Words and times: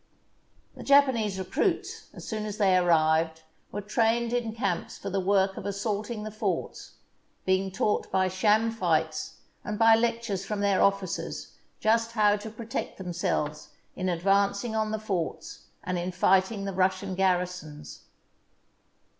The 0.75 0.81
Japanese 0.81 1.37
recruits, 1.37 2.07
as 2.11 2.27
soon 2.27 2.47
as 2.47 2.57
they 2.57 2.75
arrived, 2.75 3.37
THE 3.37 3.37
BOOK 3.37 3.37
OF 3.37 3.43
FAMOUS 3.43 3.53
SIEGES 3.53 3.71
were 3.71 3.81
trained 3.81 4.33
in 4.33 4.55
camps 4.55 4.97
for 4.97 5.11
the 5.11 5.19
work 5.19 5.57
of 5.57 5.67
assaulting 5.67 6.23
the 6.23 6.31
forts, 6.31 6.93
being 7.45 7.69
taught 7.71 8.11
by 8.11 8.27
sham 8.27 8.71
fights 8.71 9.35
and 9.63 9.77
by 9.77 9.93
lectures 9.95 10.43
from 10.43 10.61
their 10.61 10.81
officers 10.81 11.53
just 11.79 12.13
how 12.13 12.35
to 12.37 12.49
protect 12.49 12.97
themselves 12.97 13.73
in 13.95 14.09
advancing 14.09 14.75
on 14.75 14.89
the 14.89 14.97
forts 14.97 15.65
and 15.83 15.99
in 15.99 16.11
fight 16.11 16.51
ing 16.51 16.65
the 16.65 16.73
Russian 16.73 17.13
garrisons. 17.13 18.05